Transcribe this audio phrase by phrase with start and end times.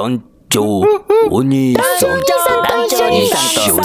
[0.00, 0.16] 団
[0.48, 0.80] 長、
[1.30, 3.84] お兄さん、団長兄さんと一緒に。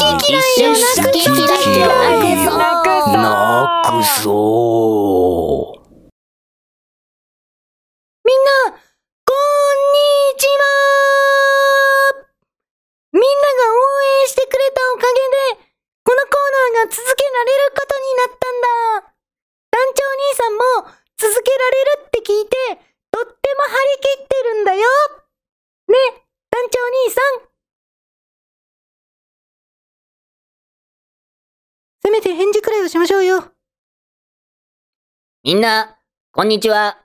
[0.71, 1.75] 好き嫌いをなくそう。
[1.75, 5.83] 嫌いをなくそう。
[8.23, 8.79] みんな、
[9.27, 9.99] こんに
[10.39, 10.63] ちは
[13.11, 13.83] みんなが応
[14.23, 15.19] 援してくれたおかげ
[15.59, 15.67] で、
[16.05, 16.39] このコー
[16.79, 19.11] ナーが続けられることになったんだ。
[19.69, 20.63] 団長兄さんも
[21.17, 22.55] 続けられるって聞いて、
[23.11, 24.87] とっても張り切ってるんだよ。
[25.87, 25.93] ね、
[26.49, 27.45] 団長兄さん。
[32.01, 33.51] せめて返事くらいをしましょうよ。
[35.43, 35.97] みんな、
[36.31, 36.97] こんにちは。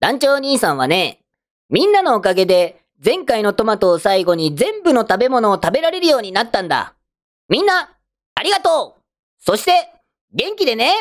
[0.00, 1.20] 団長兄さんはね、
[1.68, 6.94] みんなのおかげで、前回のトマトを最後に全部の食べ物を食べられるようになったんだ。
[7.48, 7.94] みんな、
[8.34, 9.02] ありがとう
[9.38, 9.92] そして、
[10.32, 10.94] 元気でね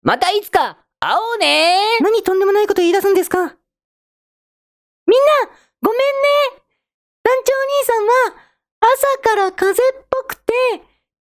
[0.00, 3.36] またいつか会おうね何とんでもないこと言い出すんですか？
[3.38, 3.56] みんな、
[5.82, 6.04] ごめんね
[7.22, 8.12] 団長兄さんは、
[8.80, 10.52] 朝から風邪っぽくて、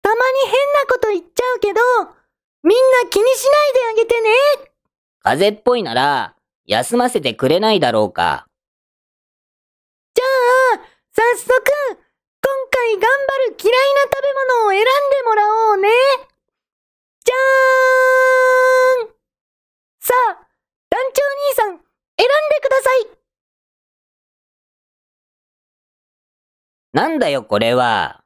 [0.01, 1.81] たまに変なこと言っちゃうけど、
[2.63, 4.29] みんな気にしないであげてね
[5.21, 8.45] 風邪っぽいなら、休ませてくれないだろうか。
[10.15, 10.25] じゃ
[10.75, 10.79] あ、
[11.13, 13.07] 早速、今回頑張
[13.49, 14.87] る嫌いな食べ物を選んで
[15.25, 15.89] もらおうね
[17.25, 19.09] じゃーん
[19.99, 20.47] さあ、
[20.89, 21.83] 団長兄さん、選んで
[22.61, 23.07] ください
[26.93, 28.23] なんだよこれは。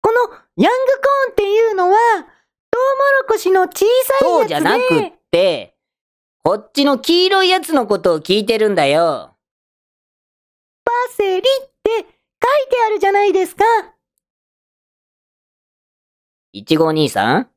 [0.00, 2.26] このヤングコーンっていうのは、トウモ
[3.22, 4.24] ロコシの小さいやつで。
[4.26, 5.76] そうじゃなくって、
[6.42, 9.36] こっちの黄色いやつのことを聞いてるんだよ。
[10.84, 12.10] パセリって書いて
[12.86, 13.64] あるじゃないですか。
[16.52, 17.48] いちごお兄さん？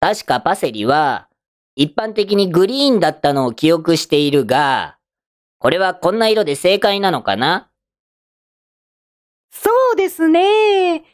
[0.00, 1.28] 確かパセリは、
[1.76, 4.98] 一般的にグリーンだったのを記憶しているが、
[5.60, 7.70] これはこんな色で正解なのかな？
[9.52, 11.04] そうですね。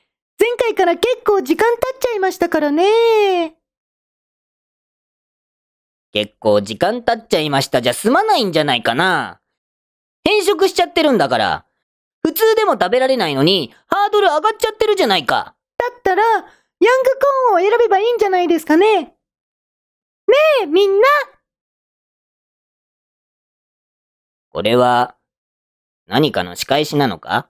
[0.42, 2.84] 前回から結構時間経っちゃいましたからね。
[6.12, 9.40] 結構時間経っちゃいましたじゃ済まないんじゃないかな
[10.24, 11.64] 変色しちゃってるんだから。
[12.24, 15.54] 普通でも食べられないのに、ハードル上がっちゃってるじゃないか。
[15.78, 16.48] だったら、ヤング
[17.50, 19.02] コーンを選べばいいんじゃないですかね。
[19.02, 19.14] ね
[20.62, 21.06] え、みんな。
[24.50, 25.14] これは、
[26.08, 27.48] 何かの仕返しなのか？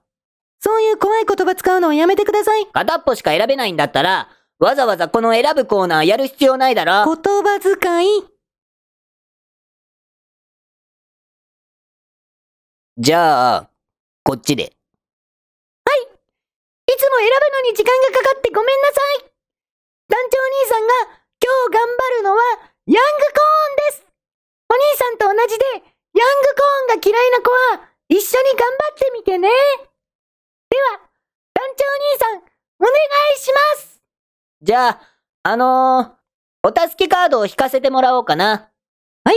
[0.63, 2.67] そういう怖い言葉使うのはやめてください。
[2.67, 4.29] 片っぽしか選べないんだったら、
[4.59, 7.75] わざわざこの選ぶコーナーやる必要ないだろ言葉遣
[8.17, 8.23] い。
[12.97, 13.69] じゃあ、
[14.23, 14.71] こっちで。
[16.85, 19.31] いつも選ぶのに時間がかかってごめんなさい。
[20.07, 20.93] 団長兄さんが
[21.41, 22.43] 今日頑張るのは
[22.85, 24.05] ヤングコーンです。
[24.69, 25.87] お兄さんと同じでヤング
[26.53, 29.49] コーンが嫌いな子は一緒に頑張ってみてね。
[30.73, 30.97] では、
[31.53, 32.37] 団長兄さん、
[32.79, 32.93] お願
[33.35, 34.01] いします。
[34.63, 35.01] じゃあ、
[35.43, 38.71] あのー、お助けカードを引かせてもらおうかな。
[39.23, 39.35] はい。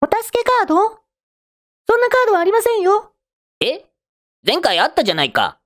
[0.00, 0.74] お助けカード？
[0.74, 3.12] そんなカードはありませんよ。
[3.60, 3.84] え？
[4.44, 5.60] 前回あったじゃないか。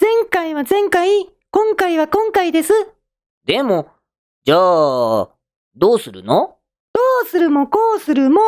[0.00, 2.72] 前回は前回、今回は今回です。
[3.44, 3.90] でも、
[4.44, 4.58] じゃあ、
[5.76, 6.56] どうするの？
[6.94, 8.40] どうするもこうするも、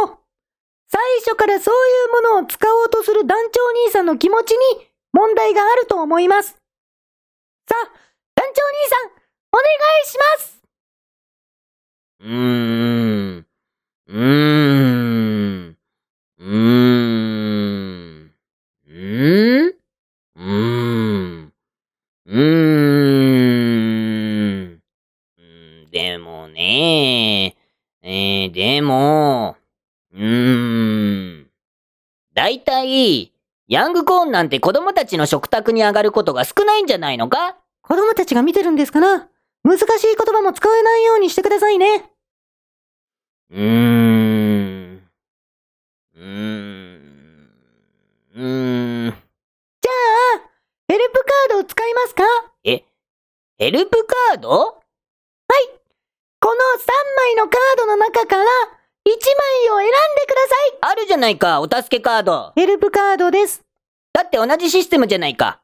[0.88, 6.50] 最初からそういうものを使おうとする団長兄さんの気持ちに問題があると思います。
[6.50, 7.90] さあ、
[8.34, 9.12] 団長兄さん、
[9.50, 9.64] お願
[10.02, 10.62] いします。
[12.20, 13.46] うーん。
[14.08, 14.18] うー
[15.70, 15.76] ん。
[16.38, 18.30] うーん。
[18.86, 19.72] うーん。
[20.34, 20.52] うー
[21.46, 21.52] ん。
[22.26, 22.40] うー
[24.66, 24.82] ん。
[25.38, 25.90] うん。
[25.90, 27.56] でもね
[28.02, 29.56] えー、でも、
[30.12, 31.50] うーん。
[32.34, 33.32] だいたい、
[33.68, 37.56] ヤングコーンなんて子供たちの食卓に上がることが少ないんじゃないのか？
[37.82, 39.28] 子供たちが見てるんですから、
[39.64, 42.10] 難しい言葉も使えないようにしてくださいね。
[43.50, 45.02] うーん。
[46.14, 47.50] うーん。
[48.34, 49.10] うーん。
[49.10, 49.92] じゃ
[50.36, 50.50] あ、
[50.88, 52.22] ヘルプカードを使いますか？
[52.64, 52.84] え、
[53.58, 54.80] ヘルプカード？
[56.38, 56.58] この3
[57.16, 58.44] 枚のカードの中から
[59.06, 59.94] 1枚を選んで
[60.26, 62.52] くださいあるじゃないか、お助けカード。
[62.56, 63.62] ヘルプカードです。
[64.12, 65.62] だって同じシステムじゃないか。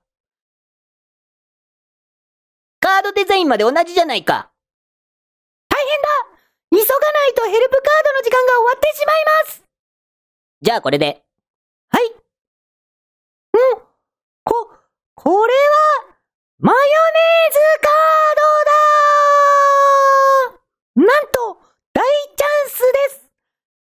[2.78, 4.50] カードデザインまで同じじゃないか。
[5.68, 6.08] 大変だ
[6.70, 9.64] 急がないとヘルプカードの時間が終わってしまいます
[10.62, 11.22] じゃあこれで。
[11.90, 12.06] はい。
[12.06, 12.14] う
[13.74, 13.82] ん。
[14.44, 14.70] こ、
[15.14, 15.58] これは、
[16.58, 18.38] マヨネーズカー
[20.96, 21.58] ドだなんと、
[21.92, 22.78] 大チャンス
[23.10, 23.22] です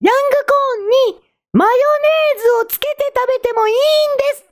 [0.02, 1.22] ヤングコーンに、
[1.52, 3.84] マヨネーズをつけて食べてももいいんで
[4.36, 4.46] す。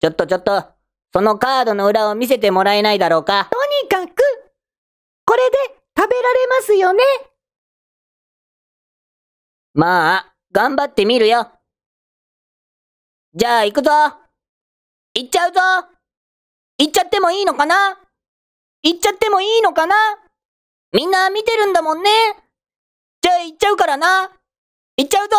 [0.00, 0.64] ちょっとちょっと、
[1.12, 3.48] そのカードの裏を見せてもらえないだろうか。
[3.50, 4.22] とにかく、
[5.24, 5.56] これで
[5.96, 7.02] 食べられますよね。
[9.74, 11.50] まあ、頑張ってみるよ。
[13.34, 13.90] じゃあ行くぞ。
[15.14, 15.60] 行っちゃうぞ。
[16.78, 17.98] 行っちゃってもいいのかな
[18.82, 19.94] 行っちゃってもいいのかな
[20.92, 22.10] みんな見てるんだもんね。
[23.22, 24.30] じゃあ行っちゃうからな。
[24.96, 25.36] 行っちゃうぞ。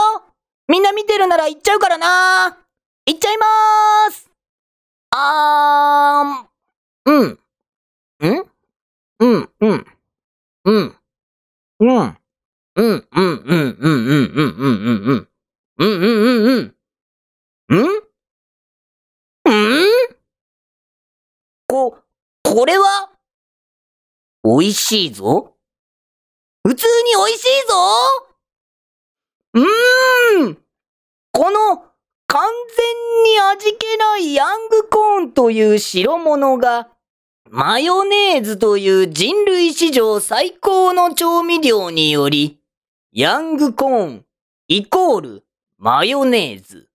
[0.68, 2.58] みんな見てるなら行っちゃうからな。
[3.06, 4.30] 行っちゃいまーす。
[5.20, 7.16] あーん。
[7.16, 7.30] うん。
[7.30, 8.46] ん
[9.20, 9.86] うん、うん。
[10.66, 10.96] うん。
[11.80, 11.86] うん。
[11.86, 12.18] うん、
[12.76, 15.30] うん、うん、うん、うん、うん、うん、うん、うん。
[15.80, 16.10] うん、うん、
[16.46, 16.76] うん、
[17.70, 17.78] うん。
[17.80, 17.84] ん
[19.50, 20.18] ん？
[21.68, 21.98] こ、
[22.44, 23.10] これは？
[24.44, 25.56] 美味しいぞ。
[26.64, 27.76] 普通に美味しいぞ
[29.54, 30.58] うーん
[31.32, 31.84] この
[32.30, 32.44] 完
[32.76, 36.90] 全に味気ないヤングコーンという白物が
[37.50, 42.60] マヨネーズという人類史上最高の調味料により、
[43.14, 44.26] ヤングコーン
[44.68, 45.44] イコール
[45.78, 46.90] マヨネーズ。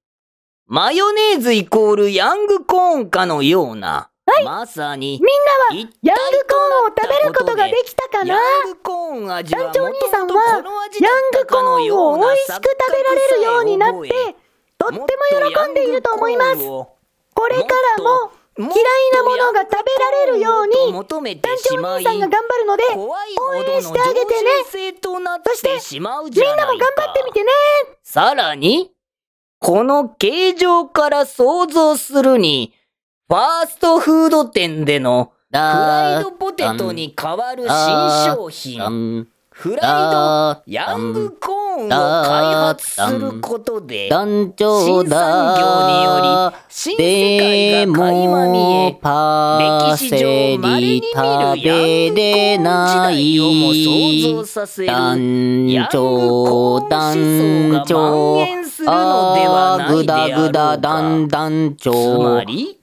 [0.67, 4.11] マヨネーズイコールヤングコーンかのような、
[4.44, 12.62] まさに、みんなはヤングコーンを食べることができたかなヤングコーン味は団長兄さんはヤングコーンを美味しく食
[12.93, 14.37] べられるようになって
[14.82, 16.58] とっても喜んでいると思います。
[16.58, 16.99] こ
[17.49, 17.69] れか
[17.99, 18.70] らも嫌い
[19.14, 21.40] なものが食べられるように、団長兄
[22.02, 23.17] さんが頑張るので、応
[23.55, 24.50] 援してあげてね。
[24.64, 24.70] そ
[25.55, 26.11] して、みんな
[26.67, 27.50] も頑張ってみてね。
[28.02, 28.90] さらに、
[29.61, 32.75] この形状から想像するに、
[33.29, 51.21] ファーストフード店でのフライドポテトに代わる新商品、フライドヤングコーンーンを開発することで、新産業により、新世界が垣間見え、歴史上れに見るコ
[52.59, 55.67] 時代をも想像させる、ヤン
[56.89, 61.93] 団長ーのではぐだぐだろ団長。
[61.93, 62.79] つまり、